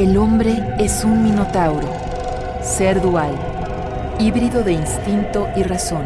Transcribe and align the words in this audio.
El 0.00 0.16
hombre 0.16 0.64
es 0.78 1.04
un 1.04 1.22
minotauro, 1.22 1.86
ser 2.62 3.02
dual, 3.02 3.34
híbrido 4.18 4.62
de 4.62 4.72
instinto 4.72 5.46
y 5.54 5.62
razón. 5.62 6.04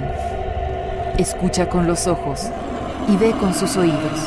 Escucha 1.17 1.69
con 1.69 1.87
los 1.87 2.09
ojos 2.09 2.41
y 3.07 3.17
ve 3.17 3.31
con 3.39 3.55
sus 3.55 3.77
oídos. 3.77 4.19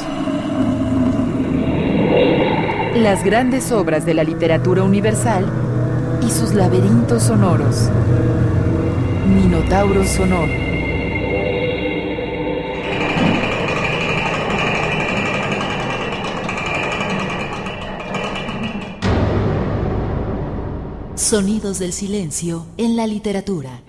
Las 2.96 3.25
grandes 3.25 3.74
obras 3.74 4.06
de 4.06 4.14
la 4.14 4.24
literatura 4.24 4.84
universal 4.84 5.46
y 6.25 6.29
sus 6.29 6.54
laberintos 6.54 7.24
sonoros. 7.24 7.89
Minotauro 9.28 10.06
sonoro. 10.06 10.77
Sonidos 21.28 21.78
del 21.78 21.92
silencio 21.92 22.66
en 22.78 22.96
la 22.96 23.06
literatura. 23.06 23.82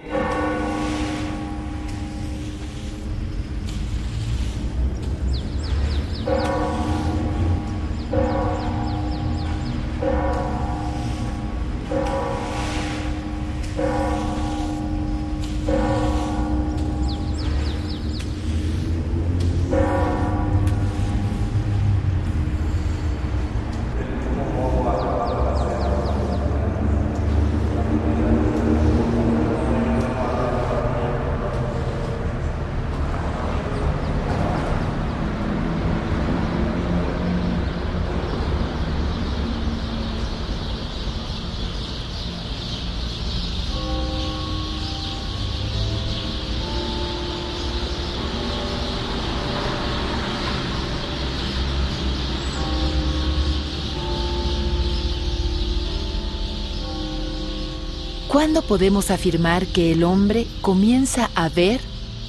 ¿Cuándo 58.29 58.61
podemos 58.61 59.11
afirmar 59.11 59.67
que 59.67 59.91
el 59.91 60.05
hombre 60.05 60.47
comienza 60.61 61.31
a 61.35 61.49
ver 61.49 61.81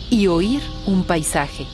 y 0.10 0.28
oír 0.28 0.62
un 0.86 1.04
paisaje? 1.04 1.66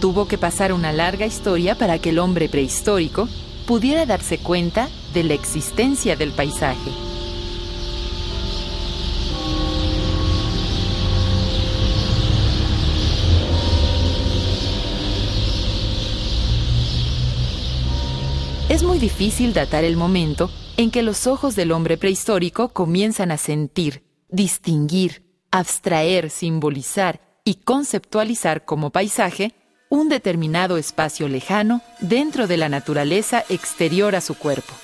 Tuvo 0.00 0.26
que 0.26 0.38
pasar 0.38 0.72
una 0.72 0.90
larga 0.90 1.26
historia 1.26 1.74
para 1.74 1.98
que 1.98 2.08
el 2.08 2.18
hombre 2.18 2.48
prehistórico 2.48 3.28
pudiera 3.66 4.06
darse 4.06 4.38
cuenta 4.38 4.88
de 5.12 5.24
la 5.24 5.34
existencia 5.34 6.16
del 6.16 6.32
paisaje. 6.32 6.90
Es 18.70 18.82
muy 18.82 18.98
difícil 18.98 19.52
datar 19.52 19.84
el 19.84 19.98
momento 19.98 20.48
en 20.76 20.90
que 20.90 21.02
los 21.02 21.26
ojos 21.26 21.56
del 21.56 21.72
hombre 21.72 21.96
prehistórico 21.96 22.68
comienzan 22.68 23.30
a 23.30 23.38
sentir, 23.38 24.02
distinguir, 24.28 25.22
abstraer, 25.50 26.30
simbolizar 26.30 27.20
y 27.44 27.56
conceptualizar 27.56 28.64
como 28.64 28.90
paisaje 28.90 29.54
un 29.88 30.08
determinado 30.08 30.76
espacio 30.76 31.28
lejano 31.28 31.80
dentro 32.00 32.46
de 32.46 32.56
la 32.56 32.68
naturaleza 32.68 33.44
exterior 33.48 34.16
a 34.16 34.20
su 34.20 34.34
cuerpo. 34.34 34.74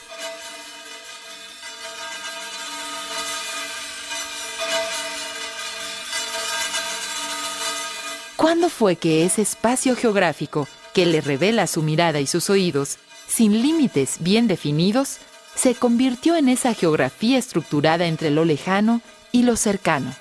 ¿Cuándo 8.37 8.71
fue 8.71 8.97
que 8.97 9.25
ese 9.25 9.43
espacio 9.43 9.95
geográfico 9.95 10.67
que 10.95 11.07
le 11.07 11.21
revela 11.21 11.67
su 11.67 11.83
mirada 11.83 12.21
y 12.21 12.27
sus 12.27 12.51
oídos, 12.51 12.99
sin 13.27 13.63
límites 13.63 14.17
bien 14.21 14.49
definidos, 14.49 15.19
se 15.55 15.75
convirtió 15.75 16.37
en 16.37 16.49
esa 16.49 16.75
geografía 16.75 17.39
estructurada 17.39 18.07
entre 18.07 18.31
lo 18.31 18.45
lejano 18.45 19.01
y 19.31 19.43
lo 19.43 19.57
cercano. 19.57 20.13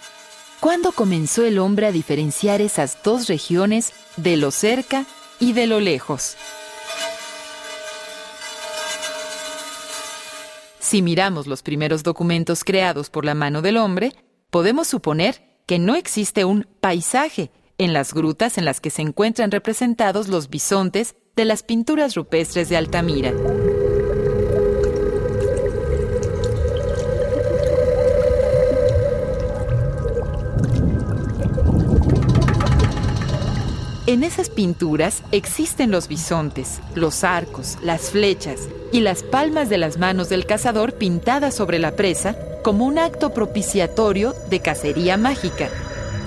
¿Cuándo 0.59 0.91
comenzó 0.91 1.43
el 1.43 1.57
hombre 1.57 1.87
a 1.87 1.91
diferenciar 1.91 2.61
esas 2.61 3.01
dos 3.03 3.27
regiones 3.27 3.93
de 4.17 4.37
lo 4.37 4.51
cerca 4.51 5.05
y 5.39 5.53
de 5.53 5.65
lo 5.67 5.79
lejos? 5.79 6.37
Si 10.79 11.01
miramos 11.01 11.47
los 11.47 11.63
primeros 11.63 12.03
documentos 12.03 12.63
creados 12.63 13.09
por 13.09 13.25
la 13.25 13.33
mano 13.33 13.61
del 13.61 13.77
hombre, 13.77 14.13
podemos 14.49 14.87
suponer 14.87 15.41
que 15.65 15.79
no 15.79 15.95
existe 15.95 16.45
un 16.45 16.67
paisaje 16.81 17.49
en 17.77 17.93
las 17.93 18.13
grutas 18.13 18.57
en 18.57 18.65
las 18.65 18.81
que 18.81 18.89
se 18.89 19.01
encuentran 19.01 19.51
representados 19.51 20.27
los 20.27 20.49
bisontes 20.49 21.15
de 21.35 21.45
las 21.45 21.63
pinturas 21.63 22.13
rupestres 22.13 22.69
de 22.69 22.77
Altamira. 22.77 23.33
En 34.11 34.25
esas 34.25 34.49
pinturas 34.49 35.23
existen 35.31 35.89
los 35.89 36.09
bisontes, 36.09 36.81
los 36.95 37.23
arcos, 37.23 37.77
las 37.81 38.09
flechas 38.09 38.67
y 38.91 38.99
las 38.99 39.23
palmas 39.23 39.69
de 39.69 39.77
las 39.77 39.99
manos 39.99 40.27
del 40.27 40.45
cazador 40.45 40.95
pintadas 40.95 41.55
sobre 41.55 41.79
la 41.79 41.95
presa 41.95 42.35
como 42.61 42.85
un 42.85 42.99
acto 42.99 43.33
propiciatorio 43.33 44.35
de 44.49 44.59
cacería 44.59 45.15
mágica. 45.15 45.69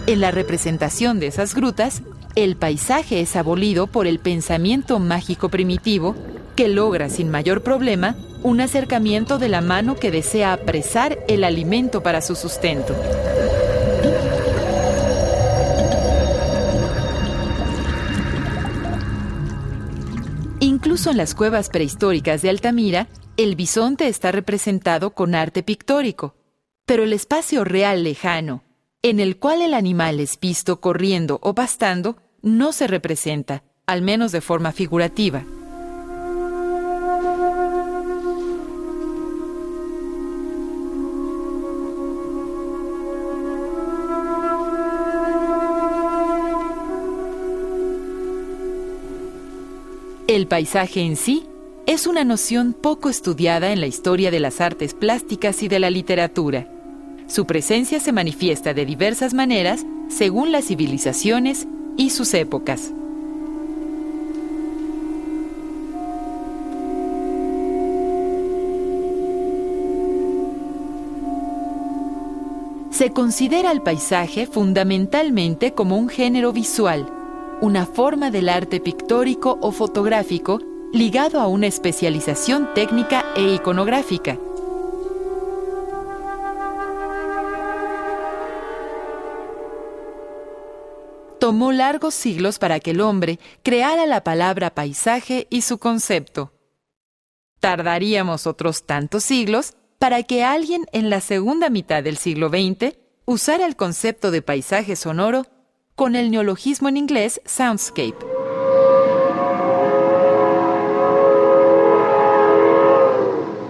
En 0.07 0.23
la 0.23 0.31
representación 0.31 1.21
de 1.21 1.27
esas 1.27 1.55
grutas, 1.55 2.01
el 2.37 2.57
paisaje 2.57 3.21
es 3.21 3.37
abolido 3.37 3.87
por 3.87 4.07
el 4.07 4.19
pensamiento 4.19 4.99
mágico 4.99 5.51
primitivo 5.51 6.17
que 6.57 6.69
logra 6.69 7.11
sin 7.11 7.29
mayor 7.29 7.63
problema 7.63 8.17
un 8.43 8.63
acercamiento 8.63 9.39
de 9.39 9.51
la 9.51 9.61
mano 9.61 9.97
que 9.97 10.11
desea 10.11 10.55
apresar 10.55 11.19
el 11.29 11.45
alimento 11.45 12.03
para 12.03 12.23
su 12.23 12.35
sustento. 12.35 12.97
Incluso 20.95 21.11
en 21.11 21.17
las 21.17 21.35
cuevas 21.35 21.71
prehistóricas 21.71 22.41
de 22.41 22.51
Altamira, 22.51 23.09
el 23.37 23.57
bisonte 23.57 24.07
está 24.07 24.31
representado 24.31 25.11
con 25.11 25.35
arte 25.35 25.65
pictórico, 25.65 26.37
pero 26.87 27.03
el 27.03 27.13
espacio 27.13 27.65
real 27.65 28.05
lejano, 28.05 28.63
en 29.03 29.19
el 29.19 29.41
cual 29.41 29.61
el 29.63 29.75
animal 29.75 30.21
es 30.21 30.39
visto 30.39 30.81
corriendo 30.81 31.41
o 31.43 31.53
pastando, 31.53 32.19
no 32.43 32.71
se 32.71 32.87
representa, 32.87 33.65
al 33.87 34.03
menos 34.03 34.31
de 34.31 34.41
forma 34.41 34.71
figurativa. 34.71 35.45
El 50.35 50.49
paisaje 50.49 51.01
en 51.01 51.15
sí 51.15 51.47
es 51.87 52.09
una 52.09 52.25
noción 52.25 52.73
poco 52.73 53.09
estudiada 53.09 53.71
en 53.71 53.79
la 53.79 53.87
historia 53.87 54.33
de 54.33 54.41
las 54.41 54.61
artes 54.61 54.93
plásticas 54.93 55.63
y 55.63 55.69
de 55.69 55.79
la 55.79 55.91
literatura. 55.91 56.69
Su 57.29 57.47
presencia 57.47 58.01
se 58.01 58.11
manifiesta 58.11 58.75
de 58.75 58.85
diversas 58.85 59.33
maneras 59.33 59.87
según 60.09 60.51
las 60.51 60.65
civilizaciones 60.65 61.69
y 61.97 62.11
sus 62.11 62.35
épocas. 62.35 62.91
Se 72.91 73.11
considera 73.11 73.71
el 73.71 73.83
paisaje 73.83 74.49
fundamentalmente 74.49 75.75
como 75.75 75.97
un 75.97 76.09
género 76.09 76.53
visual, 76.53 77.07
una 77.61 77.87
forma 77.87 78.31
del 78.31 78.49
arte 78.49 78.81
pictórico 78.81 79.59
o 79.61 79.71
fotográfico 79.73 80.61
ligado 80.93 81.41
a 81.41 81.47
una 81.47 81.67
especialización 81.67 82.73
técnica 82.75 83.25
e 83.37 83.55
iconográfica. 83.55 84.39
Tomó 91.41 91.73
largos 91.73 92.15
siglos 92.15 92.59
para 92.59 92.81
que 92.81 92.93
el 92.93 93.01
hombre 93.01 93.39
creara 93.63 94.07
la 94.07 94.25
palabra 94.25 94.75
paisaje 94.75 95.47
y 95.51 95.63
su 95.63 95.79
concepto. 95.79 96.53
tardaríamos 97.61 98.47
otros 98.47 98.85
tantos 98.85 99.25
siglos 99.25 99.73
para 99.99 100.23
que 100.23 100.45
alguien 100.45 100.85
en 100.93 101.09
la 101.09 101.23
segunda 101.23 101.71
mitad 101.71 102.03
del 102.03 102.19
siglo 102.19 102.51
XX 102.51 102.95
usara 103.25 103.65
el 103.65 103.75
concepto 103.75 104.31
de 104.31 104.43
paisaje 104.43 104.97
sonoro 104.97 105.47
con 105.95 106.17
el 106.17 106.31
neologismo 106.31 106.89
en 106.89 106.97
inglés 106.97 107.41
soundscape. 107.45 108.17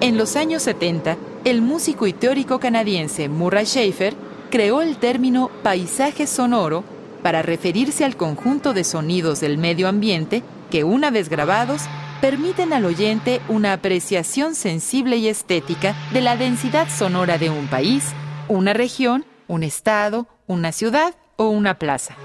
En 0.00 0.16
los 0.16 0.36
años 0.36 0.62
70, 0.62 1.16
el 1.44 1.62
músico 1.62 2.06
y 2.06 2.12
teórico 2.12 2.58
canadiense 2.60 3.28
Murray 3.28 3.66
Schafer 3.66 4.14
creó 4.50 4.82
el 4.82 4.96
término 4.98 5.50
paisaje 5.62 6.26
sonoro 6.26 6.84
para 7.22 7.42
referirse 7.42 8.04
al 8.04 8.16
conjunto 8.16 8.74
de 8.74 8.84
sonidos 8.84 9.40
del 9.40 9.58
medio 9.58 9.88
ambiente 9.88 10.42
que, 10.70 10.84
una 10.84 11.10
vez 11.10 11.28
grabados, 11.28 11.82
permiten 12.20 12.72
al 12.72 12.84
oyente 12.84 13.40
una 13.48 13.72
apreciación 13.72 14.54
sensible 14.54 15.16
y 15.16 15.28
estética 15.28 15.94
de 16.12 16.20
la 16.20 16.36
densidad 16.36 16.88
sonora 16.88 17.38
de 17.38 17.50
un 17.50 17.66
país, 17.66 18.12
una 18.48 18.72
región, 18.72 19.24
un 19.46 19.62
estado, 19.62 20.26
una 20.46 20.72
ciudad 20.72 21.14
o 21.36 21.48
una 21.48 21.78
plaza. 21.78 22.16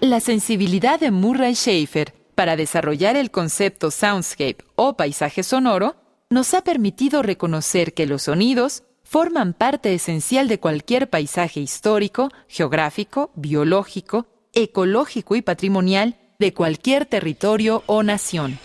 La 0.00 0.20
sensibilidad 0.20 1.00
de 1.00 1.10
Murray 1.10 1.54
Schafer 1.54 2.21
para 2.34 2.56
desarrollar 2.56 3.16
el 3.16 3.30
concepto 3.30 3.90
soundscape 3.90 4.64
o 4.74 4.96
paisaje 4.96 5.42
sonoro 5.42 5.96
nos 6.30 6.54
ha 6.54 6.62
permitido 6.62 7.22
reconocer 7.22 7.92
que 7.92 8.06
los 8.06 8.22
sonidos 8.22 8.84
forman 9.04 9.52
parte 9.52 9.92
esencial 9.92 10.48
de 10.48 10.58
cualquier 10.58 11.10
paisaje 11.10 11.60
histórico, 11.60 12.30
geográfico, 12.48 13.30
biológico, 13.34 14.26
ecológico 14.54 15.36
y 15.36 15.42
patrimonial 15.42 16.16
de 16.38 16.54
cualquier 16.54 17.06
territorio 17.06 17.82
o 17.86 18.02
nación. 18.02 18.58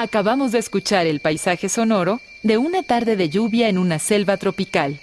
Acabamos 0.00 0.52
de 0.52 0.60
escuchar 0.60 1.08
el 1.08 1.18
paisaje 1.18 1.68
sonoro 1.68 2.20
de 2.44 2.56
una 2.56 2.84
tarde 2.84 3.16
de 3.16 3.30
lluvia 3.30 3.68
en 3.68 3.78
una 3.78 3.98
selva 3.98 4.36
tropical. 4.36 5.00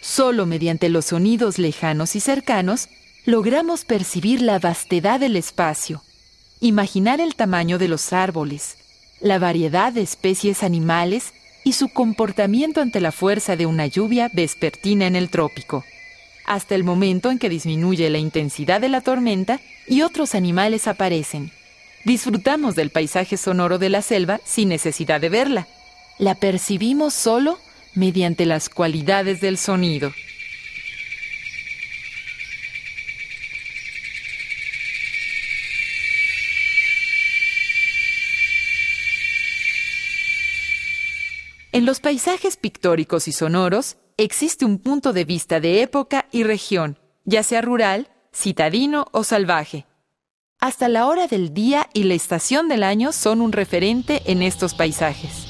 Solo 0.00 0.46
mediante 0.46 0.88
los 0.88 1.04
sonidos 1.04 1.58
lejanos 1.58 2.16
y 2.16 2.20
cercanos 2.20 2.88
logramos 3.26 3.84
percibir 3.84 4.40
la 4.40 4.58
vastedad 4.58 5.20
del 5.20 5.36
espacio, 5.36 6.02
imaginar 6.60 7.20
el 7.20 7.34
tamaño 7.34 7.76
de 7.76 7.88
los 7.88 8.14
árboles, 8.14 8.78
la 9.20 9.38
variedad 9.38 9.92
de 9.92 10.00
especies 10.00 10.62
animales 10.62 11.34
y 11.62 11.74
su 11.74 11.90
comportamiento 11.90 12.80
ante 12.80 13.02
la 13.02 13.12
fuerza 13.12 13.54
de 13.56 13.66
una 13.66 13.86
lluvia 13.86 14.30
vespertina 14.32 15.06
en 15.06 15.14
el 15.14 15.28
trópico, 15.28 15.84
hasta 16.46 16.74
el 16.74 16.84
momento 16.84 17.30
en 17.30 17.38
que 17.38 17.50
disminuye 17.50 18.08
la 18.08 18.16
intensidad 18.16 18.80
de 18.80 18.88
la 18.88 19.02
tormenta 19.02 19.60
y 19.86 20.00
otros 20.00 20.34
animales 20.34 20.88
aparecen 20.88 21.52
Disfrutamos 22.04 22.74
del 22.74 22.90
paisaje 22.90 23.36
sonoro 23.36 23.78
de 23.78 23.88
la 23.88 24.02
selva 24.02 24.40
sin 24.44 24.68
necesidad 24.68 25.20
de 25.20 25.28
verla. 25.28 25.68
La 26.18 26.34
percibimos 26.34 27.14
solo 27.14 27.58
mediante 27.94 28.44
las 28.44 28.68
cualidades 28.68 29.40
del 29.40 29.56
sonido. 29.56 30.12
En 41.70 41.86
los 41.86 42.00
paisajes 42.00 42.56
pictóricos 42.56 43.28
y 43.28 43.32
sonoros 43.32 43.96
existe 44.18 44.64
un 44.64 44.78
punto 44.78 45.12
de 45.12 45.24
vista 45.24 45.60
de 45.60 45.82
época 45.82 46.26
y 46.32 46.42
región, 46.42 46.98
ya 47.24 47.42
sea 47.44 47.62
rural, 47.62 48.08
citadino 48.32 49.06
o 49.12 49.24
salvaje 49.24 49.86
hasta 50.62 50.88
la 50.88 51.08
hora 51.08 51.26
del 51.26 51.52
día 51.52 51.88
y 51.92 52.04
la 52.04 52.14
estación 52.14 52.68
del 52.68 52.84
año 52.84 53.10
son 53.10 53.40
un 53.40 53.50
referente 53.50 54.22
en 54.26 54.42
estos 54.42 54.74
paisajes. 54.74 55.48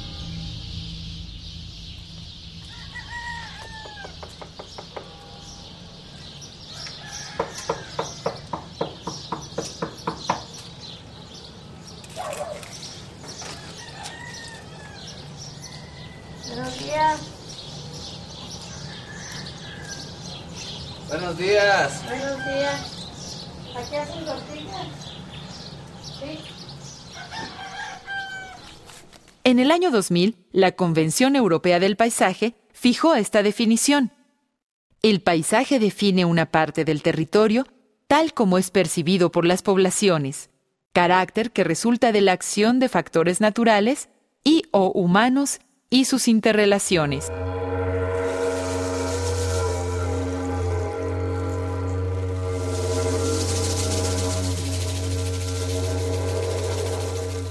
Buenos 16.49 16.78
días. 16.78 17.21
Buenos 21.11 21.37
días. 21.37 22.02
Buenos 22.09 22.45
días. 22.47 22.92
¿Aquí 23.75 23.97
hacen 23.97 24.25
tortillas? 24.25 25.01
En 29.52 29.59
el 29.59 29.71
año 29.71 29.90
2000, 29.90 30.38
la 30.52 30.73
Convención 30.73 31.37
Europea 31.37 31.78
del 31.78 31.97
Paisaje 31.97 32.54
fijó 32.73 33.14
esta 33.14 33.42
definición. 33.42 34.11
El 35.02 35.21
paisaje 35.21 35.78
define 35.78 36.25
una 36.25 36.47
parte 36.47 36.87
del 36.87 37.02
territorio 37.02 37.66
tal 38.09 38.32
como 38.32 38.56
es 38.56 38.71
percibido 38.71 39.30
por 39.30 39.44
las 39.44 39.61
poblaciones, 39.61 40.49
carácter 40.94 41.50
que 41.50 41.64
resulta 41.64 42.12
de 42.12 42.23
la 42.23 42.32
acción 42.32 42.78
de 42.78 42.88
factores 42.88 43.42
naturales 43.42 44.09
y 44.42 44.62
o 44.71 44.90
humanos 44.90 45.61
y 45.90 46.06
sus 46.06 46.28
interrelaciones. 46.28 47.30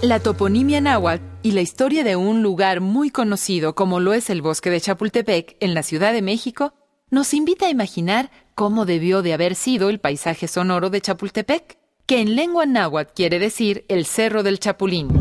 La 0.02 0.20
toponimia 0.20 0.82
náhuatl 0.82 1.24
y 1.44 1.52
la 1.52 1.62
historia 1.62 2.04
de 2.04 2.16
un 2.16 2.42
lugar 2.42 2.82
muy 2.82 3.12
conocido 3.12 3.76
como 3.76 4.00
lo 4.00 4.14
es 4.14 4.32
el 4.32 4.42
bosque 4.42 4.72
de 4.72 4.82
Chapultepec 4.82 5.58
en 5.60 5.76
la 5.76 5.84
Ciudad 5.84 6.12
de 6.12 6.24
México 6.24 6.74
nos 7.12 7.36
invita 7.36 7.68
a 7.68 7.70
imaginar 7.70 8.32
cómo 8.56 8.86
debió 8.86 9.22
de 9.22 9.34
haber 9.34 9.54
sido 9.54 9.90
el 9.90 10.00
paisaje 10.00 10.48
sonoro 10.48 10.90
de 10.90 11.02
Chapultepec, 11.02 11.78
que 12.08 12.20
en 12.20 12.36
lengua 12.36 12.66
náhuatl 12.66 13.14
quiere 13.14 13.38
decir 13.38 13.86
el 13.90 14.08
Cerro 14.08 14.42
del 14.42 14.60
Chapulín. 14.60 15.21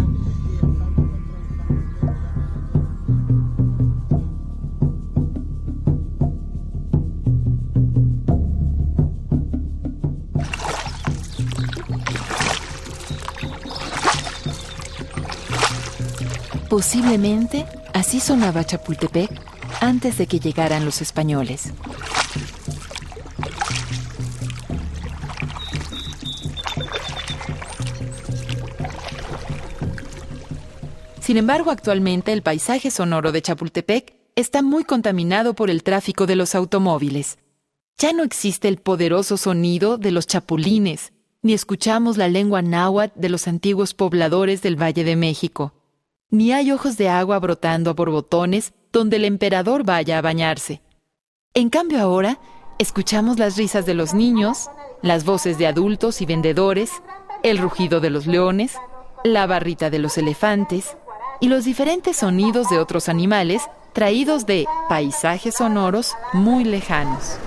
Posiblemente 16.70 17.66
así 17.92 18.20
sonaba 18.20 18.62
Chapultepec 18.62 19.28
antes 19.80 20.16
de 20.18 20.28
que 20.28 20.38
llegaran 20.38 20.84
los 20.84 21.02
españoles. 21.02 21.72
Sin 31.20 31.36
embargo, 31.36 31.72
actualmente 31.72 32.32
el 32.32 32.42
paisaje 32.42 32.92
sonoro 32.92 33.32
de 33.32 33.42
Chapultepec 33.42 34.14
está 34.36 34.62
muy 34.62 34.84
contaminado 34.84 35.54
por 35.54 35.70
el 35.70 35.82
tráfico 35.82 36.26
de 36.26 36.36
los 36.36 36.54
automóviles. 36.54 37.38
Ya 37.98 38.12
no 38.12 38.22
existe 38.22 38.68
el 38.68 38.76
poderoso 38.76 39.36
sonido 39.36 39.98
de 39.98 40.12
los 40.12 40.28
chapulines, 40.28 41.12
ni 41.42 41.52
escuchamos 41.52 42.16
la 42.16 42.28
lengua 42.28 42.62
náhuatl 42.62 43.18
de 43.18 43.28
los 43.28 43.48
antiguos 43.48 43.92
pobladores 43.92 44.62
del 44.62 44.80
Valle 44.80 45.02
de 45.02 45.16
México, 45.16 45.74
ni 46.30 46.52
hay 46.52 46.72
ojos 46.72 46.96
de 46.96 47.08
agua 47.08 47.38
brotando 47.38 47.90
a 47.90 47.94
borbotones 47.94 48.72
donde 48.92 49.16
el 49.16 49.24
emperador 49.24 49.84
vaya 49.84 50.18
a 50.18 50.22
bañarse. 50.22 50.82
En 51.54 51.70
cambio 51.70 52.00
ahora, 52.00 52.38
escuchamos 52.78 53.38
las 53.38 53.56
risas 53.56 53.86
de 53.86 53.94
los 53.94 54.14
niños, 54.14 54.70
las 55.02 55.24
voces 55.24 55.58
de 55.58 55.66
adultos 55.66 56.20
y 56.20 56.26
vendedores, 56.26 56.90
el 57.42 57.58
rugido 57.58 58.00
de 58.00 58.10
los 58.10 58.26
leones, 58.26 58.76
la 59.24 59.46
barrita 59.46 59.90
de 59.90 59.98
los 59.98 60.18
elefantes, 60.18 60.96
y 61.40 61.48
los 61.48 61.64
diferentes 61.64 62.18
sonidos 62.18 62.68
de 62.68 62.78
otros 62.78 63.08
animales 63.08 63.62
traídos 63.92 64.46
de 64.46 64.66
paisajes 64.88 65.56
sonoros 65.56 66.14
muy 66.32 66.64
lejanos. 66.64 67.38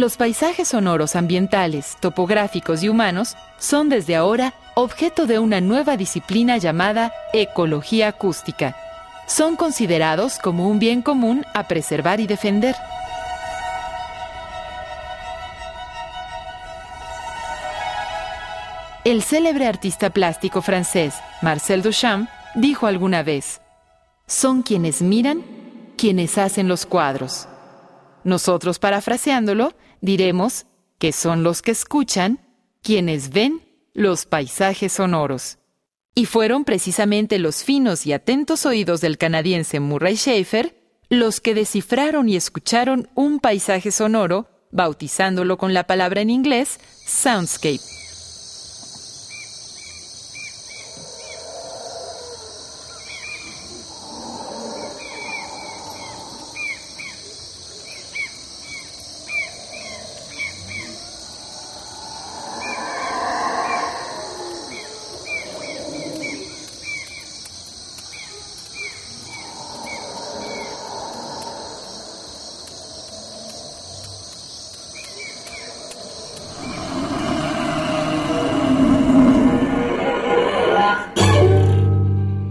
Los 0.00 0.16
paisajes 0.16 0.68
sonoros 0.68 1.14
ambientales, 1.14 1.98
topográficos 2.00 2.82
y 2.82 2.88
humanos 2.88 3.36
son 3.58 3.90
desde 3.90 4.16
ahora 4.16 4.54
objeto 4.74 5.26
de 5.26 5.38
una 5.38 5.60
nueva 5.60 5.98
disciplina 5.98 6.56
llamada 6.56 7.12
ecología 7.34 8.08
acústica. 8.08 8.74
Son 9.26 9.56
considerados 9.56 10.38
como 10.38 10.70
un 10.70 10.78
bien 10.78 11.02
común 11.02 11.44
a 11.52 11.68
preservar 11.68 12.18
y 12.18 12.26
defender. 12.26 12.74
El 19.04 19.20
célebre 19.22 19.66
artista 19.66 20.08
plástico 20.08 20.62
francés 20.62 21.12
Marcel 21.42 21.82
Duchamp 21.82 22.30
dijo 22.54 22.86
alguna 22.86 23.22
vez, 23.22 23.60
son 24.26 24.62
quienes 24.62 25.02
miran 25.02 25.42
quienes 25.98 26.38
hacen 26.38 26.68
los 26.68 26.86
cuadros. 26.86 27.48
Nosotros, 28.24 28.78
parafraseándolo, 28.78 29.72
diremos 30.00 30.66
que 30.98 31.12
son 31.12 31.42
los 31.42 31.62
que 31.62 31.70
escuchan 31.70 32.40
quienes 32.82 33.30
ven 33.30 33.62
los 33.92 34.26
paisajes 34.26 34.92
sonoros. 34.92 35.58
Y 36.14 36.26
fueron 36.26 36.64
precisamente 36.64 37.38
los 37.38 37.62
finos 37.64 38.06
y 38.06 38.12
atentos 38.12 38.66
oídos 38.66 39.00
del 39.00 39.16
canadiense 39.16 39.80
Murray 39.80 40.16
Schaefer 40.16 40.80
los 41.10 41.40
que 41.40 41.54
descifraron 41.54 42.28
y 42.28 42.36
escucharon 42.36 43.10
un 43.16 43.40
paisaje 43.40 43.90
sonoro, 43.90 44.48
bautizándolo 44.70 45.58
con 45.58 45.74
la 45.74 45.84
palabra 45.84 46.20
en 46.20 46.30
inglés 46.30 46.78
soundscape. 47.04 47.99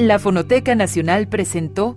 La 0.10 0.18
Fonoteca 0.18 0.74
Nacional 0.74 1.28
presentó 1.28 1.96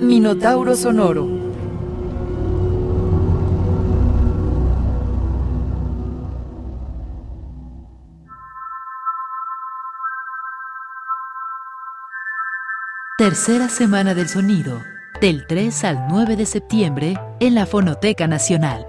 Minotauro 0.00 0.74
Sonoro. 0.74 1.28
Tercera 13.18 13.68
Semana 13.68 14.14
del 14.14 14.30
Sonido, 14.30 14.80
del 15.20 15.46
3 15.46 15.84
al 15.84 16.06
9 16.08 16.36
de 16.36 16.46
septiembre 16.46 17.20
en 17.40 17.54
la 17.54 17.66
Fonoteca 17.66 18.26
Nacional. 18.26 18.86